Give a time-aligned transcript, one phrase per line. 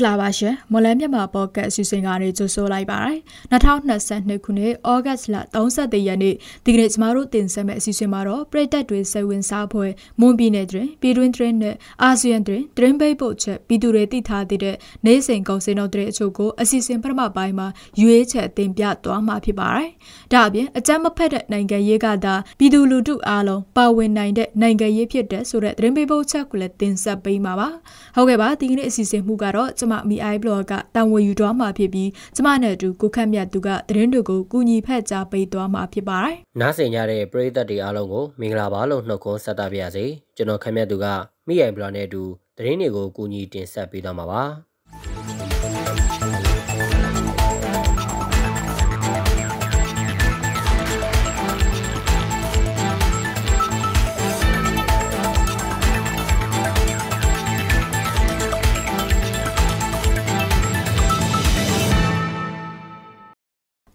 [0.00, 3.16] မင်္ဂလာပါရှင်မော်လမြန်မာပေါ့ကတ်အစီအစဉ်ကနေကြိုဆိုလိုက်ပါရစေ
[3.52, 14.76] 2022ခုနှစ်ဩဂတ်လ31ရက်နေ့ဒီကနေ့ကျမတို့တင်ဆက်မယ့်အစီအစဉ်မှာတော့ပြည်သက်တွေစိတ်ဝင်စားဖွယ်မွန်ပြည်နယ်တွင်ပြည်တွင်းတွင်နဲ့အာဆီယံတွင်တွင်ပိတ်ဖို့ချက်ပြည်သူတွေသိထားတဲ့
[15.06, 17.68] နေစဉ်ကုန်စည်နှုန်းတဲ့အချို့ကိုအစီအစဉ်ပထမပိုင်းမှာ
[18.00, 19.90] ရွေးချယ်တင်ပြသွားမှာဖြစ်ပါတယ်
[20.32, 27.68] ဒါအပြင်အကြမ်းမဖက်တဲ့နိုင်ငံရေးကသာပြည်သူလူထုအားလုံးပါဝင်နိုင်တဲ့နိုင်ငံရေးဖြစ်တဲ့ဆိုတဲ့တွင်ပိတ်ဖို့ချက်ကိုလည်းတင်ဆက်ပေးမှာပါ
[28.14, 40.04] ဟုတ်ကဲ့ပါဒီကနေ့အစီအစဉ်မှုကတော့ကျမ MI blog ကတာဝန်ယူသွားမှာဖြစ်ပြီးကျမနဲ့အတူကိုခန့်မြတ်သူကသတင်းတွေကိုကူညီဖက်ကြားပေးသွားမှာဖြစ်ပါတယ်။နားဆင်ကြတဲ့ပရိသတ်တွေအားလုံးကိုမင်္ဂလာပါလို့နှုတ်ခွန်းဆက်သပါရစေ။
[40.36, 41.06] ကျွန်တော်ခန့်မြတ်သူက
[41.46, 42.22] မိအိုင်ဘလော့နဲ့အတူ
[42.56, 44.42] သတင်းတွေကိုကူညီတင်ဆက်ပေးသွားမှာပါ။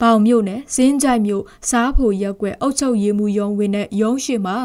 [0.06, 4.58] ပေါင်မြို့နယ်စင်းကြိုက်မြို့စားဖို့ရက်ွက်အုတ်ချုပ်ရေးမှုရုံးဝင်တဲ့ရုံးရှိမှာ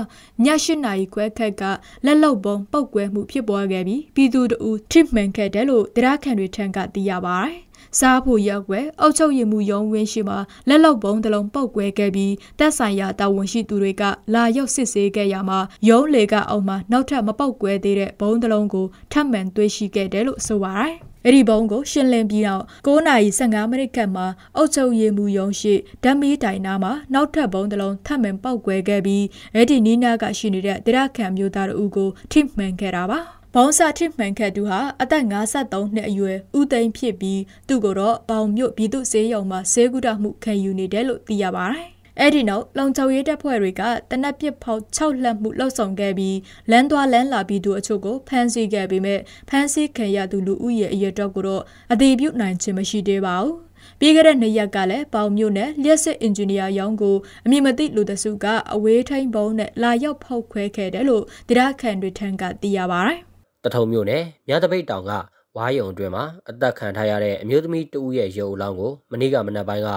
[0.44, 1.62] ည၈နာရီခွဲခက်က
[2.04, 7.56] လက်လုံပုံပုတ်ကွဲမှုဖြစ်ပွားခဲ့ပြီးပြည်သူတို့ treatment ခဲ့တယ်လို့တရားခံတွေထံကသိရပါတယ်။
[7.98, 14.02] စားဖို့ရက်ွယ်အုတ်ချုပ်ရည်မှုရုံးဝင်းရှိမှာလက်လုံပုံးတစ်လုံးပုတ်ကွဲခဲ့ပြီးတက်ဆိုင်ရာတာဝန်ရှိသူတွေက
[14.34, 24.26] လာရောက်စစ်ဆေးခဲ့ရမှာရုံးလေကအောက်မှာနောက်ထပ်မပုတ်ကွဲသေးတဲ့ဘုံတစ်လုံးကိုထပ်မံတွေ့ရှိခဲ့တယ်လို့ဆိုပါတယ်။ အဲ့ဒီဘုံကိုရှင်းလင်းပြီးတော့9:15မိနစ်ခန့်မှာ
[24.56, 33.20] အုတ်ချုပ်ရည်မှုယုံရှိဓမ္မီတိုင်နာမှာနောက်ထပ်ဘုံတစ်လုံးထပ်မံပောက်ကွဲခဲ့ပြီးအဲ့ဒီနီးနားကရှိနေတဲ့တရားခံမျိုးသားတို့ကိုထိမှန်ခဲ့တာပါ။
[33.54, 41.88] ဘောင်းစာထိမှန်ခဲ့သူဟာအသက်53နှစ်အရွယ်ဦးသိန်းဖြစ်ပြီးသူ့ကိုတော့ပေါင်မြို့ပြည်သူ့ဆေးရုံမှာဆေးကုသမှုခံယူနေတယ်လို့သိရပါတယ်။
[42.22, 46.36] အဲ့ဒီနောက်လုံခြုံရေးတပ်ဖွဲ့တွေကတနက်ပစ်ဖောက်6လက်မှုလှုပ်ဆောင်ခဲ့ပြီး
[46.70, 53.54] လမ်းသွားလမ်းလာပြီးသူအချို့ကိုဖမ်းဆီးခဲ့ပေမဲ့ဖမ်းဆီးခံရသူလူဦးရေအရေအတွက်ကိုတော့အသေးပြုနိုင်ခြင်းမရှိသေးပါဘူး
[54.00, 63.18] ပြီးခဲ့တဲ့နှစ်ရက်ကလည်းပေါင်မြို့နယ်လျှက်စစ်အင်ဂျင်နီယာရောင်းကိုအမည်မသိလူတစုကအဝေးထိန်ဘုံနဲ့လာရောက်ဖောက်ခွဲခဲ့တယ်လို့တရားခံတွေထံကသိရပါတယ်။
[63.64, 65.12] တထုံမြို့နယ်မြတပိတ်တောင်က
[65.56, 69.90] ဝါးယုံအတွင်းမှာအသက်ခံထားရတဲ့အမျိုးသမီးတဦးရဲ့ရုပ်အလောင်းကိုမနေ့ကမနက်ပိုင်းက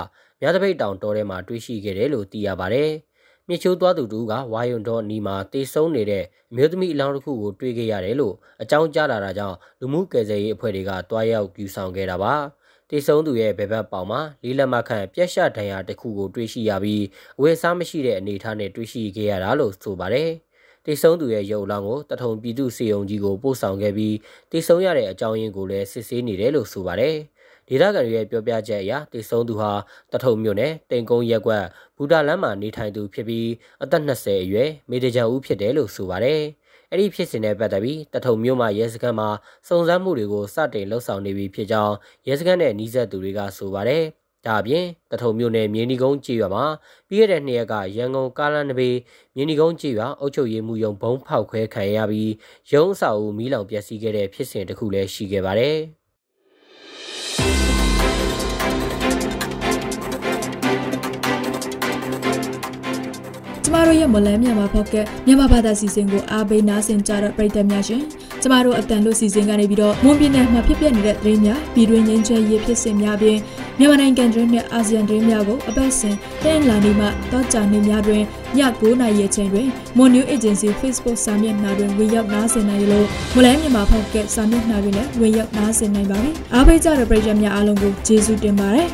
[0.45, 2.89] မြသပိတ်တောင်တော်ထဲမှာတွေ့ရှိခဲ့တယ်လို့သိရပါတယ်။
[3.47, 12.33] မြချိုးသွားသူတူကဝါယုံတော်နီမှာတေဆုံးနေတဲ့အမျိုးသမီးအလောင်းတစ်ခုကိုတွေ့ခဲ့ရတယ်လို့အကြောင်းကြားလာတာကြောင့်လူမှုကယ်ဆယ်ရေးအဖွဲ့တွေကတွားရောက်ယူဆောင်ခဲ့တာပါ။
[12.89, 17.03] တေဆုံးသူရဲ့ဘယ်ဘက်ပေါင်မှာလေးလက်မခန့်ပြက်ရှဒဏ်ရာတစ်ခုကိုတွေ့ရှိရပြီး
[17.37, 20.29] အဝယ်စားမရှိတဲ့အနေအထားနဲ့တွေ့ရှိခဲ့ရတာလို့ဆိုပါတယ်။
[20.85, 24.15] တိတ်ဆုံးသူရဲ့ရုပ်လောင်းကိုတထုံပြည်သူစေုံကြီးကိုပို့ဆောင်ခဲ့ပြီး
[24.51, 27.15] တိတ်ဆုံးရတဲ့အကြောင်းရင်းကိုလည်းစစ်ဆေးနေတယ်လို့ဆိုပါတယ်။
[27.67, 29.71] ဒေသခံတွေရဲ့ပြောပြချက်အရတိတ်ဆုံးသူဟာ
[30.11, 31.63] တထုံမြို့နယ်တိန်ကုန်းရက်ကွက်
[31.97, 33.49] ဘူတာလမ်းမှာနေထိုင်သူဖြစ်ပြီး
[33.83, 36.41] အသက်20အရွယ်မေတကြဦးဖြစ်တယ်လို့ဆိုပါတယ်။
[36.91, 39.29] အဲ့ဒီဖြစ်စဉ်နဲ့ပတ်သက်ပြီးတထုံမြို့မှာရဲစခန်းမှာ
[39.67, 41.95] စုံစမ်းမှုတွေကိုစတင်လှုပ်ဆောင်နေပြီဖြစ်ကြောင်း
[42.27, 44.03] ရဲစခန်းနဲ့နှီးဆက်သူတွေကဆိုပါတယ်။
[44.45, 46.65] ဒါအပြင်တထုံမြို့နယ်မြင်းဒီကုန်းကြေးရွာမှာ
[47.07, 48.89] ပြီးခဲ့တဲ့နှစ်ရက်ကရန်ကုန်ကားလမ်းတစ်ပေ
[49.35, 52.31] မြင်းဒီကုန်းကြေးရွာအုပ်ချုပ်ရေးမှူးရုံဘုံဖောက်ခွဲခံရပြီး
[52.71, 55.77] ရုံးအဆောက်အဦမီးလောင်ပျက်စီးခဲ့တဲ့ဖြစ်စဉ်တစ်ခုလည်းရှိခဲ့ပါတယ်။
[63.73, 64.95] မတို့ရဲ့မလန်းမြန်မာဖောက်က
[65.25, 68.01] မြန်မာဘာသာစီစဉ်ကိုအားပေးနားဆင်ကြတဲ့ပရိသတ်များရှင်
[68.41, 73.37] ကျမတို့အတန်လို့စီစဉ်ကနေပြီးတော့မွန်ပြည်နယ်မှာဖြစ်ပျက်နေတဲ့သတင်းများပြည်တွင်းငင်းချဲရေးဖြစ်စဉ်များပြင်
[73.79, 78.23] မြန်မာနိုင်ငံတွင်းနဲ့အာဆီယံတွင်းများကိုအပတ်စဉ်တင်လာနေမှတောကြာနေများတွင်ည
[78.57, 79.67] 9:00နာရီချိန်တွင်
[79.97, 88.87] Mon New Agency Facebook စာမျက်နှာတွင်ဝင်ရောက်နားဆင်နိုင်လို့မလန်းမြန်မာဖောက်ကစာမျက်နှာတွင်လည်းဝင်ရောက်နားဆင်နိုင်ပါပြီအားပေးကြတဲ့ပရိသတ်များအားလုံးကိုကျေးဇူးတင်ပါတယ်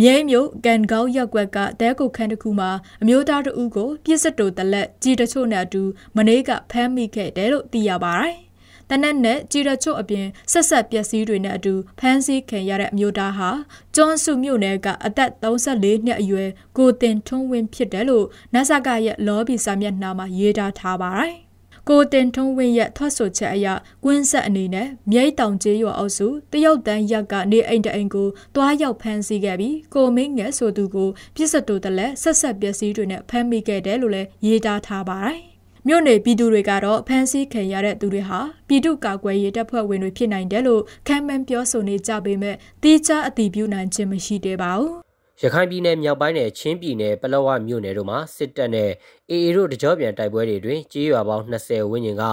[0.00, 2.70] မြိတ်မြို့ကန်ကောက်ရက်ွက်ကတဲကုတ်ခန်းတစ်ခုမှာ
[3.02, 5.82] အမျိုးသားတဦးကိုပြစ်စတိုတလက်ကြီးတချို့နဲ့အတူ
[6.16, 8.36] မနေ့ကဖမ်းမိခဲ့တယ်လို့သိရပါတယ်။
[8.90, 13.50] တနက်နဲ့ကြီးတချို့အပြင်ဆက်ဆက်ပျက်စီးတွေနဲ့အတူဖမ်းဆီးခံရတဲ့အမျိုးသားဟာ
[13.94, 21.34] ကျွန်းစုမြို့နယ်ကအသက်34နှစ်အရွယ်ကိုတင်ထွန်းဝင်းဖြစ်တယ်လို့နတ်ဆကရဲ့လော်ဘီစာမျက်နှာမှာရေးထားထားပါတယ်။
[21.88, 23.66] ကိုတင်ထုံးဝင်းရဲ့ထွက်ဆိုချက်အရ
[24.04, 35.40] ကွင်းဆက်အနေနဲ့မြိတ်တောင်ကျေးရွာအုပ်စုတရုတ်တန်းရက်ကနေအိမ်တအိမ်ကိုတွားရောက်ဖမ်းဆီးခဲ့ပြီးကိုမင်းငယ်ဆိုသူကိုပြစ်စတူတလက်ဆက်ဆက်ပျက်စီးတွေနဲ့ဖမ်းမိခဲ့တယ်လို့လည်းရေးသားထားပါတယ်။
[35.88, 45.05] မြို့နယ်ပြည်သူတွေကတော့ဖမ်းဆီးခံရတဲ့သူတွေဟာပြည်သူ့ကာကွယ်ရေးတပ်ဖွဲ့ဝင်တွေဖြစ်နိုင်တယ်လို့ခံမှန်းပြောဆိုနေကြပေမဲ့တိကျအတည်ပြုနိုင်ခြင်းမရှိသေးပါဘူး
[45.42, 48.90] ရခိုင်ပြည်နယ်မြောက်ပိုင်းနဲ့ချင်းပြည်နယ်ပလောဝမြို့နယ်တို့မှာစစ်တပ်နဲ့
[49.30, 52.24] အေအေတို့တကြောပြန်တိုက်ပွဲတွေတွင်ကြေးရွာပေါင်း20ဝန်းကျင်က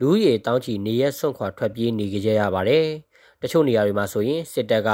[0.00, 2.86] လူဦးရေတောင်းချီနေရက်ဆွန့်ခွာထွက်ပြေးနေကြရပါတယ်။
[3.42, 4.90] တချို့နေရာတွေမှာဆိုရင်စစ်တပ်က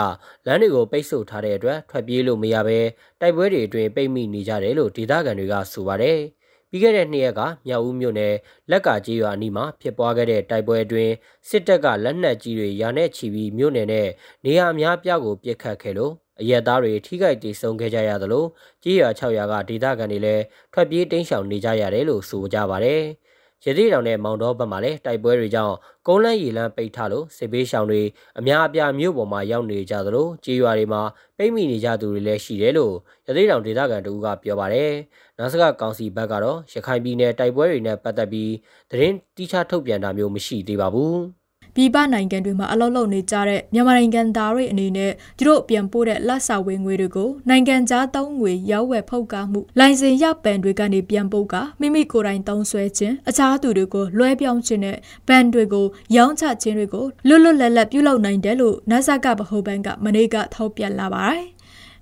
[0.47, 2.79] လမ်းတွေကိုပိတ်ဆို့ထားတဲ့အတွက်ထွက်ပြေးလို့မရဘဲ
[3.21, 6.19] တိုက်ပွဲတွေအတွင်းပိတ်မိနေကြတယ်လို့ဒေသခံတွေကဆိုပါတယ်။
[6.71, 8.35] ပြီးခဲ့တဲ့နှစ်ရက်ကမြောက်ဦးမြို့နယ်
[8.71, 11.13] လက်ကကြီးရွာအနီးမှာဖြစ်ပွားခဲ့တဲ့တိုက်ပွဲအတွင်း
[11.49, 14.09] စစ်တပ်ကလက်နက်ကြီးတွေရာနဲ့ချီပြီးမြို့နယ်နဲ့
[14.45, 18.45] နေရာအများပြားကိုပစ်ခတ်ခဲ့လို့ အရက်သားတွေထိခိုက်ဒေဆုံးခဲ့ကြရသလို
[18.83, 20.43] ကြီးရွာ6ရွာကဒေသခံတွေလည်း
[20.73, 23.03] ထွက်ပြေးတိမ်းရှောင်နေကြရတယ်လို့ဆိုကြပါတယ်။
[23.67, 25.75] ရသေးတောင်နဲ့မောင်တော်ဘက်မှာလည်းတိုက်ပွဲတွေကြောင့်
[26.07, 28.03] ကုန်းလန်းရီလန်းပိတ်ထားလို့စစ်ဘေးရှောင်တွေ
[28.39, 31.03] အများအပြားမြို့ပေါ်မှာရောက်နေကြသလိုကြေးရွာတွေမှာ
[31.39, 32.95] ပိတ်မိနေကြသူတွေလည်းရှိတယ်လို့
[33.27, 34.93] ရသေးတောင်ဒေသခံတို့ကပြောပါတယ်။
[35.39, 38.53] နာစကကောင်စီဘက်ကတော့ရခိုင်ပြည်နယ်တိုက်ပွဲတွေနဲ့ပတ်သက်ပြီး
[38.91, 41.19] သတင်းတိကျထုတ်ပြန်တာမျိုးမရှိသေးပါဘူး။
[41.77, 54.97] ပြည်ပနိုင်ငံတွေမှာအလုပ်လုပ်နေကြတဲ့မြန်မာနိုင်ငံသားတွေအနေနဲ့သူတို့ပြန်ပို့တဲ့လက်စာဝင်ငွေတွေကိုနိုင်ငံခြားသုံးငွေရောက်ဝယ်ဖောက်ကားမှုလိုင်စင်ရပန်တွေကနေပြန်ပို့ကမိမိကိုယ်တိုင်သုံးဆွဲခြင်းအခြားသူတွေကိုလွှဲပြောင်းခြင်းနဲ့
[55.29, 55.87] ဘန်တွေကို
[56.17, 61.45] ရောင်းချခြင်းတွေကိုလွတ်လွတ်လပ်လပ်ပြုလုပ်နိုင်တယ်လို့ NASA ကဗဟိုဘဏ်ကမနေ့ကထောက်ပြလာပါတယ်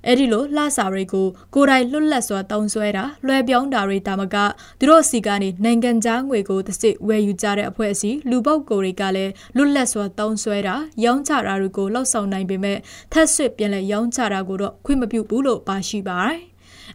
[0.06, 4.36] အဲ့ဒီလိုလှစာတွေကိုကိုယ်တိုင်လွတ်လပ်စွာတုံးဆွဲတာလွှဲပြောင်းတာတွေတာမက
[4.78, 12.78] သူတို့စီကနေနိုင်ငံခြားငွေကိုတစ်စစ်ဝယ်ယူကြတဲ့အဖွဲ့အစည်းလူပုတ်ကိုတွေကလည်းလွတ်လပ်စွာတုံးဆွဲတာရောင်းချတာတွေကိုလှောက်ဆောင်နိုင်ပေမဲ့
[13.12, 16.40] ထက်ဆွစ်ပြန်လဲရောင်းချတာကိုတော့ခွင့်မပြုဘူးလို့ပါရှိပါတယ်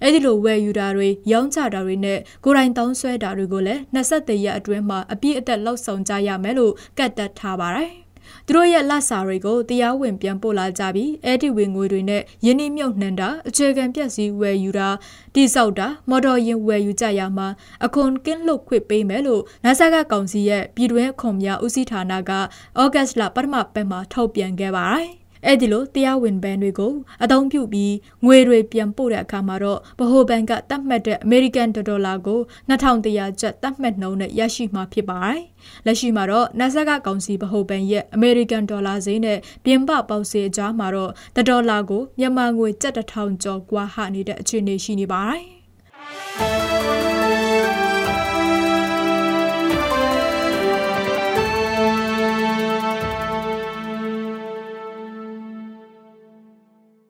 [0.01, 8.06] အဲ့ဒီလိုဝယ်ယူတာတွေရောင်းချတာတွေနဲ့ကိုယ်တိုင်တောင်းဆွဲတာတွေကိုလည်း23ရက်အတွင်းမှာအပြည့်အသက်လောက်ဆောင်ကြရမယ်လို့ကတ်တက်ထားပါတယ်
[8.49, 14.89] သူတို့ရဲ့လက်စာတွေကိုတရားဝင်ပြန်ပို့လာကြပြီးအဲ့ဒီဝင်ငွေတွေနဲ့ယင်းနှမြုပ်နှံတာအခြေခံပျက်စီးဝယ်ယူတာ
[15.35, 17.47] တိစောက်တာမော်တော်ယာဉ်ဝယ်ယူကြရမှာ
[17.85, 22.31] အခွန်ကင်းလွတ်ခွင့်ပေးမယ်လို့နာဆာကကောင်စီရဲ့ပြည်တွင်းအခွန်များဦးစီးဌာနက
[22.81, 25.07] ဩဂတ်လပထမပတ်မှာထုတ်ပြန်ခဲ့ပါတယ်
[25.45, 26.93] အဲ့ဒီလိုတရားဝင်ဘဏ်တွေကို
[27.23, 27.93] အသုံးပြုပြီး
[28.25, 32.39] ငွေတွေပြန်ပို့တဲ့အခါမှာတော့ဗဟိုဘဏ်ကတတ်မှတ်တဲ့ American ဒေါ်လာကို
[32.69, 35.41] 2100ကျပ်တတ်မှတ်နှုန်းနဲ့ရရှိမှာဖြစ်ပါတယ်။
[35.85, 41.11] လက်ရှိမှာတော့ NASA ကကောင်စီဗဟိုဘဏ်ရဲ့ American ဒေါ်လာဈေးနဲ့ပြင်ပပေါက်ဈေးအကြားမှာတော့
[41.49, 45.45] ဒေါ်လာကိုမြန်မာငွေ7000ကျော်ကွာဟနေတဲ့အခြေအနေရှိနေပါတယ်။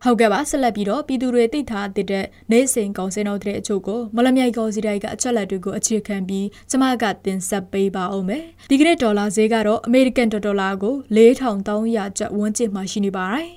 [0.04, 13.50] ဟုတ်ကဲ့ပါဆက်လက်ပြီးတော့ပြည်သူတွေသိထားတဲ့နေစဉ်ကောင်စင်တော်တဲ့အချို့ကိုမလမြိုင်ကောင်စီတိုင်းကအချက်လက်တွေကိုအခြေခံပြီးကျမကတင်ဆက်ပေးပါအောင်မယ်ဒီကနေ့ဒေါ်လာဈေးကတော့အမေရိကန်ဒေါ်လာကို4300ကျပ်ဝန်းကျင်မှာရှိနေပါတယ်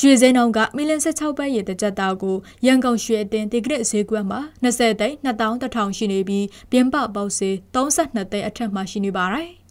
[0.00, 2.36] ရွှေစင်းနှုန်းကမီလန်16ပဲရေတကြက်သားကို
[2.66, 9.50] ရန်ကုန်ရွှေအတင်းဒီဂရစ်ဈေးကွက်မှာ20သိန်း2100ရှိနေပြီးပြင်ပပေါက်ဈေး32သိန်းအထက်မှာရှိနေပါတယ်။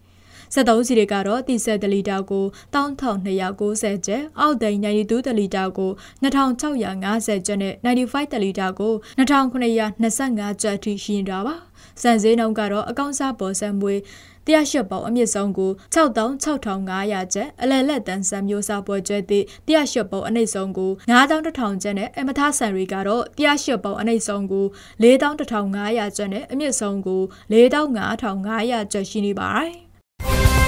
[0.55, 5.91] 73စီတွေကတော့တီဆက်တလီတာကို1290ကျပ်အောက်သိန်း92တလီတာကို
[6.23, 11.55] 2650ကျပ်နဲ့95တလီတာကို2925ကျပ်ထိရှိနေတာပါ
[12.01, 14.01] စံစည်းနှုန်းကတော့အကောင့်စားပေါ်ဆက်မွေး
[14.45, 24.65] တရားရှက်ပေါအမြင့်ဆုံးကို66,500ကျပ်အလယ်လက်တန်းစံမျိုးစားပွဲကျဲသည့်တရားရှက်ပေါအနှိမ့်ဆုံးကို9,100ကျပ်နဲ့အမထဆန်တွေကတော့တရားရှက်ပေါအနှိမ့်ဆုံးကို
[25.01, 27.21] 4,1,500ကျပ်နဲ့အမြင့်ဆုံးကို
[27.51, 29.84] 4,500ကျပ်ရှိနေပါတယ်
[30.25, 30.64] Bye.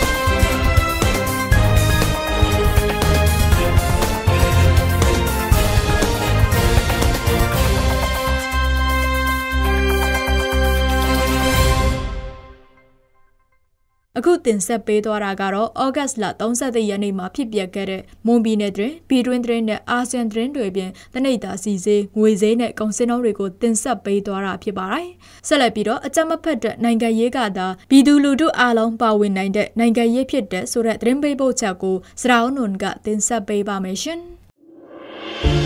[14.17, 25.07] အခုတင်ဆက်ပေးသွားတာကတော့ဩဂတ်လ30ရက်နေ့မှာဖြစ်ပျက်ခဲ့တဲ့မွန်ပြည်နယ်တွင်ပြည်တွင်းတွင်နဲ့အာဆီယံတွင်တွေပြင်တနိဒာစီစေးငွေစေးနဲ့ကုန်စည်နှုန်းတွေကိုတင်ဆက်ပေးသွားတာဖြစ်ပါတယ်။
[25.47, 34.21] ဆက်လက်ပြီးတော့အကြမ်းမဖက်တဲ့နိုင်ငံရေးကသာပြည်သူလူထုအားလုံးပါဝင်နိုင်တဲ့နိုင်ငံရေးဖြစ်တဲ့ဆိုတဲ့သတင်းပေးပို့ချက်ကိုစရာအုံနွန်ကတင်ဆက်ပေးပါမယ်ရှင်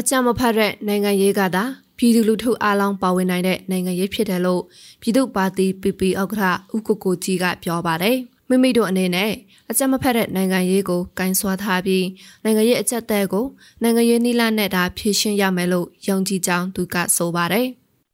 [0.00, 1.64] အကြမ်းမဖတ်တဲ့နိုင်ငံရေးကသာ
[1.98, 4.62] ပြည်သူလူထုအားလုံးပါဝင်နိုင်တဲ့နိုင်ငံရေးဖြစ်တယ်လို့
[5.00, 8.16] ပြည်သူ့ပါတီ PP ဥက္ကဋ္ဌဦးကိုကိုကြီးကပြောပါတယ်
[8.48, 9.30] မိမိတို့အနေနဲ့
[9.70, 12.06] အကြမ်းမဖက်တဲ့နိုင်ငံရေးကိုကင်ဆွာထားပြီး
[12.44, 13.46] နိုင်ငံရေးအကြက်တဲကို
[13.82, 17.66] နိုင်ငံရေးနိလနဲ့ဒါဖြည့်ရှင်းရမယ်လို့ယုံကြည်ကြောင်းသူကဆိုပါတယ်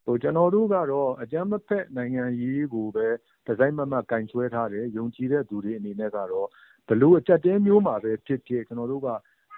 [0.04, 3.06] ဟိုကျွန်တော်တို့ကတော့အကြမ်းမဖက်နိုင်ငံရေးကိုပဲ
[3.46, 6.48] ဒီဇိုင်းမမကင်ဆွဲထားတယ်ယုံကြည်တဲ့သူတွေအနေနဲ့ကတော့
[6.88, 9.08] ဘလို့အကြက်တဲမျိုးမှာပဲဖြစ်ဖြစ်ကျွန်တော်တို့က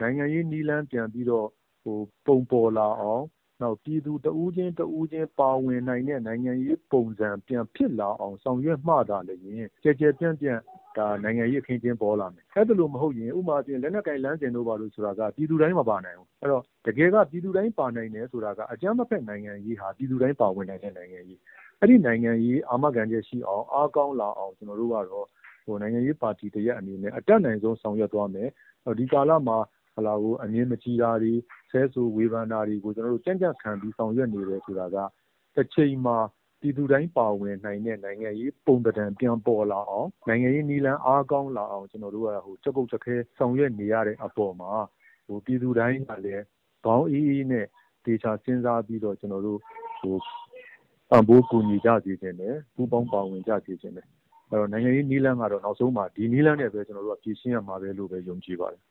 [0.00, 1.48] နိုင်ငံရေးနီလန်းပြန်ပြီးတော့
[2.26, 3.24] ပုံပေါ်လာအောင်
[3.62, 10.60] နောက် ပြည်သူတဦးချင်း တဦးချင်း ပါဝင်နိုင်တဲ့ နိုင်ငံရေးပုံစံ ပြန်ဖြစ်လာအောင် ဆောင်ရွက်မှသာလျှင် ကျယ်ကျယ်ပြန့်ပြန့်
[11.24, 21.40] နိုင်ငံရေးအခင်းအကျင်း ပေါ်လာမယ်။အဲဒီလိုမဟုတ်ရင် ဥပမာအားဖြင့်လက်နက်ကိုင်လမ်းစဉ်တို့ ဘာတို့ဆိုတာက ပြည်သူတိုင်းမပါနိုင်ဘူး။အဲဒီတော့ တကယ်က ပြည်သူတိုင်းပါနိုင်တယ်ဆိုတာက အကြမ်းမဖက်နိုင်ငံရေးဟာ ပြည်သူတိုင်းပါဝင်နိုင်တဲ့ နိုင်ငံရေး
[21.80, 25.26] အဲ့ဒီနိုင်ငံရေး အာမခံချက်ရှိအောင် အားကောင်းလာအောင် ကျွန်တော်တို့ကတော့
[25.66, 28.48] ဟိုနိုင်ငံရေးပါတီတရက်အနေနဲ့ အတက်နိုင်ဆုံး ဆောင်ရွက်သွားမယ်
[28.98, 29.75] ဒီကာလမှာဟလာကို
[30.42, 31.32] အငင်းမကြီးတာတွေ
[31.70, 34.96] ဆဲဆူဝေဖန်တာတွေကိုကျွန်တော်တို့ကြံ့ကြံ့ခံပြီးဆောင်ရွက်နေတယ်ဆိုတာက
[35.54, 36.16] တစ်ချိန်မှာ
[36.60, 44.72] ပြည်သူတိုင်းပါဝင်နိုင်တဲ့နိုင်ငံရေးပုံသဏ္ဍာန်ပြန်ပေါ်လာအောင်နိုင်ငံရေးနည်းလမ်းအားကောင်းလာအောင်ကျွန်တော်တို့ကဟိုချက်ပုတ်ချက်ခဲဆောင်ရွက်နေရတဲ့အပေါ်မှာ
[45.26, 46.44] ဟိုပြည်သူတိုင်းကလည်း
[46.84, 47.66] ခေါင်းအေးအေးနဲ့
[48.04, 49.58] ဒေချာစဉ်းစားပြီးတော့ကျွန်တော်တို့
[50.00, 50.16] ဟို
[51.10, 54.06] ပံ့ပိုးကူညီကြစေခြင်းနဲ့ပူးပေါင်းပါဝင်ကြစေခြင်းနဲ့
[54.50, 58.82] အဲ့တော့နိုင်ငံရေးနည်းလမ်းကတော့နောက်ဆုံးမှာဒီနည်းလမ်းနဲ့ပဲကျွန်တော်တို့ကပြည်ရှင်းရမှာပဲလို့ပဲယုံကြည်ပါတယ်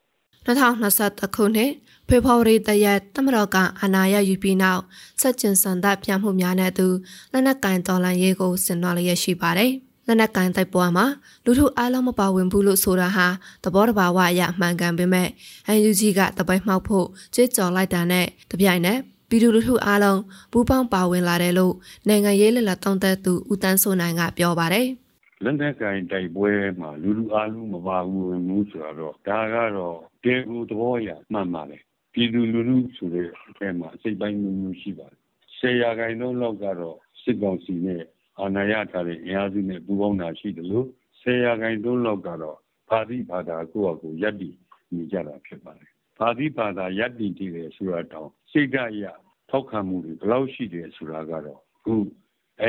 [0.46, 1.70] 2021ခုနှစ်
[2.08, 4.82] ဖေဖော်ဝါရီတရက်တမတော်ကအာဏာရယူပြီးနောက်
[5.20, 6.86] ဆက်ကျင်စံဒပြမှုများနဲ့သူ
[7.32, 9.72] လက်နက်ကင်တော်လန်ရေးကိုဆင်နွှဲလျက်ရှိပါတယ်။
[10.06, 11.06] လက်နက်ကင်တိုက်ပွဲမှာ
[11.44, 13.26] လူထုအားလုံးမပါဝင်ဘူးလို့ဆိုတာဟာ
[13.64, 15.28] သဘောတဘာဝအရမှန်ကန်ပေမဲ့
[15.76, 20.20] UNG ကတပိုက်မှောက်ဖို့ကြွေးကြော်လိုက်တာနဲ့တပြိုင်နက်ပြည်သူလူထုအားလုံး
[20.52, 21.74] ပူးပေါင်းပါဝင်လာတယ်လို့
[22.08, 24.88] နိုင်ငံရေးလက်လက်တောင်းတသူဦးတန်းစိုးနိုင်ကပြောပါတယ်။
[25.44, 26.50] လက်နက်ကင်တိုက်ပွဲ
[26.80, 31.78] မှာလူလူအားလုံးမပါဘူးဝင်မှုဆိုတော့ဒါကတော့ တေကူသဘောရမှန်ပါလေ
[32.12, 35.20] ပြည်သူလူထုဆိုတဲ့အထက်မှာစိတ်ပိုင်းမျိုးမျိုးရှိပါတယ်
[35.58, 38.02] ဆယ်ရာခိုင်နှုန်းလောက်ကတော့စစ်ကောင်စီနဲ့
[38.40, 40.86] အာဏာရထားတဲ့အင်အားစုနဲ့ပူးပေါင်းတာရှိတယ်လို့
[41.20, 42.56] ဆယ်ရာခိုင်နှုန်းလောက်ကတော့
[42.90, 44.54] ဗာတိဘာသာကိုယ့်အကူယက်တည်
[44.94, 49.04] နေကြတာဖြစ်ပါတယ်ဗာတိဘာသာယက်တည်တည်တယ်ဆိုတာတောင်စိတ်ဓာတ်အရ
[49.50, 51.94] ထောက်ခံမှုတွေဘယ်လောက်ရှိတယ်ဆိုတာကတော့အခု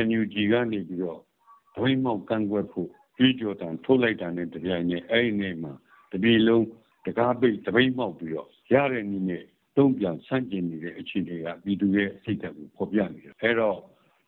[0.05, 1.21] NUG ကနေပြီးတော့
[1.79, 5.73] ဝိမောက်ကန့်ကွက်ဖို့ကြွေးကြော်တန်ထုတ်လိုက်တာနဲ့တပြိုင်နက်အဲ့ဒီနေ့မှာ
[6.11, 6.65] တပြည်လုံး
[7.07, 9.43] တကားပိတ်တပိတ်မောက်ပြီးတော့ရတဲ့နည်းနဲ့
[9.77, 13.77] တုံ့ပြန်ဆန့်ကျင်နေတဲ့အခြေအနေကပြည်သူရဲ့စိတ်ဓာတ်ကိုဖော်ပြနေတယ်အဲ့တော့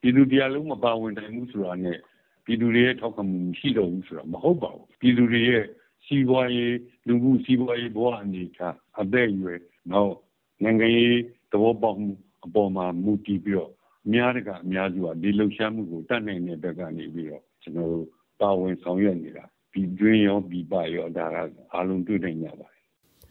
[0.01, 1.97] ပြည်သူတရားလုံးမပါဝင်နိုင်မှုဆိုတာနဲ့
[2.45, 5.65] ပြည်သူတွေရဲ့ထောက်ခံမှုရှိတော့ဘူးဆိုတာမဟုတ်ပါဘူးပြည်သူတွေရဲ့
[6.05, 9.59] စီးပွားရေးလူမှုစီးပွားရေးဘဝအနေထားအသက်အရွယ်
[9.91, 10.15] နောက်
[10.63, 11.19] နိုင်ငံရေး
[11.51, 12.09] သဘောပေါက်မှု
[12.45, 13.71] အပေါ်မှာမူတည်ပြီးတော့
[14.05, 18.07] အများတကအများစုကဒီလှုပ်ရှားမှုကိုတတ်နိုင်တဲ့ဘက်ကနေပြီးတော့ကျွန်တော်တို့
[18.41, 21.35] ပါဝင်ဆောင်ရွက်နေတာ ပြည်တွင်းရောပြည်ပရောဒါက
[21.73, 22.79] အားလုံးတွေ့နိုင်ကြပါတယ်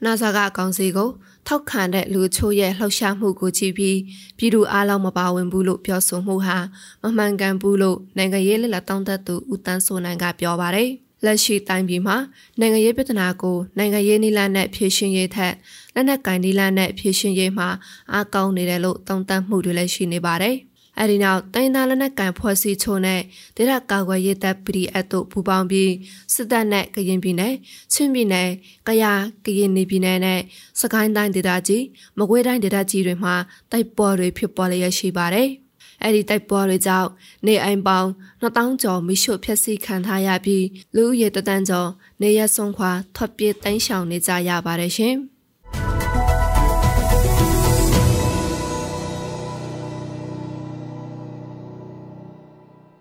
[0.05, 1.09] နာဆာကအကောင်စီကို
[1.47, 3.97] ထောက်ခံတဲ့လူချို့ရဲ့လှုပ်ရှားမှုကိုကြည့်ပြီး
[4.37, 6.57] ပြည်သူအားလုံးမပါဝင်ဘူးလို့ပြောဆိုမှုဟာ
[7.01, 10.89] မမှန်ကန်ဘူးလို့နိုင်ငံရေးလက်လက်တောင်းတသူဦးတန်းစိုးနိုင်ကပြောပါတယ်။
[11.25, 12.17] လက်ရှိတိုင်းပြည်မှာ
[12.59, 15.53] နိုင်ငံရေးပြဿနာကိုနိုင်ငံရေးနည်းလမ်းနဲ့ဖြေရှင်းရေးထက်
[15.95, 17.69] လက်နက်ကင်နည်းလမ်းနဲ့ဖြေရှင်းရေးမှာ
[18.13, 20.55] အားကောင်းနေတယ်လို့သုံးသပ်မှုတွေလည်းရှိနေပါတယ်။
[20.99, 23.21] အဲဒီနောက်တိုင်းသားလက်နက်ကန်ဖွဲ့စည်းချို့နဲ့
[23.57, 25.91] ဒေသကာကွယ်ရေးတပ် PDF တို့ပူးပေါင်းပြီး
[26.33, 27.53] စစ်တပ်နဲ့ကရင်ပြည်နယ်
[27.93, 28.49] ချင်းပြည်နယ်
[28.87, 30.39] ကယားကရင်နေပြည်နယ်နဲ့
[30.79, 31.83] စကိုင်းတိုင်းဒေသကြီး
[32.17, 33.35] မကွေးတိုင်းဒေသကြီးတွေမှာ
[33.71, 35.49] တိုက်ပွဲတွေဖြစ်ပေါ်လျက်ရှိပါတယ်။
[36.03, 37.09] အဲ့ဒီတိုက်ပွဲတွေကြောင့်
[37.45, 38.09] နေအိမ်ပေါင်း
[38.41, 40.65] 2000ကျော်မိရှုဖျက်ဆီးခံထားရပြီး
[40.95, 41.89] လူဦးရေတသန်းကျော်
[42.21, 45.17] နေရဆုံးခွာထွက်ပြေးတိုင်းရှောင်နေကြရပါတယ်ရှင်။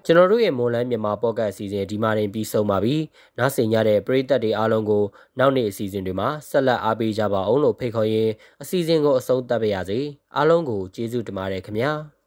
[0.09, 2.97] ကျွန်တော်တို့ရဲ့မွန်လန်းမြန်မာပေါ့ကတ်အစီအစဉ်ဒီမှာတင်ပြီးဆုံးပါပြီ။
[3.39, 5.05] နားဆင်ကြတဲ့ပရိသတ်တွေအားလုံးကို
[5.39, 10.01] နောက်နေ့အစီအစဉ်တွေမှာဆက်လက်အားပေးကြပါအောင်လို့ဖိတ်ခေါ်ရင်းအစီအစဉ်ကိုအဆုံးသတ်ပါရစေ။
[10.37, 11.93] အားလုံးကိုကျေးဇူးတင်ပါတယ်ခင်ဗျာ။